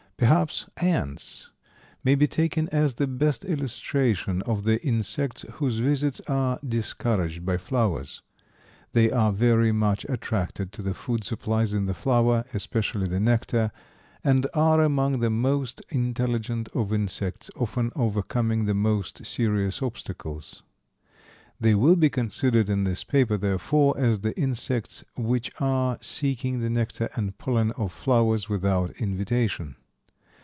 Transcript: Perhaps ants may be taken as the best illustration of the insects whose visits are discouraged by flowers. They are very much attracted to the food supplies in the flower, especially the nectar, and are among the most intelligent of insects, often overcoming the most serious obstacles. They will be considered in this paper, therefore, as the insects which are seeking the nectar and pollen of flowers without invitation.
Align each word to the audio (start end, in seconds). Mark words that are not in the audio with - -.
Perhaps 0.21 0.67
ants 0.77 1.49
may 2.03 2.13
be 2.13 2.27
taken 2.27 2.69
as 2.69 2.93
the 2.93 3.07
best 3.07 3.43
illustration 3.43 4.43
of 4.43 4.65
the 4.65 4.79
insects 4.85 5.43
whose 5.53 5.79
visits 5.79 6.21
are 6.27 6.59
discouraged 6.63 7.43
by 7.43 7.57
flowers. 7.57 8.21
They 8.91 9.09
are 9.09 9.31
very 9.33 9.71
much 9.71 10.05
attracted 10.07 10.71
to 10.73 10.83
the 10.83 10.93
food 10.93 11.23
supplies 11.23 11.73
in 11.73 11.87
the 11.87 11.95
flower, 11.95 12.45
especially 12.53 13.07
the 13.07 13.19
nectar, 13.19 13.71
and 14.23 14.45
are 14.53 14.79
among 14.83 15.21
the 15.21 15.31
most 15.31 15.81
intelligent 15.89 16.69
of 16.75 16.93
insects, 16.93 17.49
often 17.55 17.91
overcoming 17.95 18.65
the 18.65 18.75
most 18.75 19.25
serious 19.25 19.81
obstacles. 19.81 20.61
They 21.59 21.73
will 21.73 21.95
be 21.95 22.11
considered 22.11 22.69
in 22.69 22.83
this 22.83 23.03
paper, 23.03 23.37
therefore, 23.37 23.97
as 23.97 24.19
the 24.19 24.39
insects 24.39 25.03
which 25.15 25.51
are 25.59 25.97
seeking 25.99 26.59
the 26.59 26.69
nectar 26.69 27.09
and 27.15 27.35
pollen 27.39 27.71
of 27.71 27.91
flowers 27.91 28.47
without 28.47 28.91
invitation. 29.01 29.77